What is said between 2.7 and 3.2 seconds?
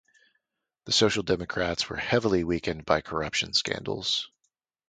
by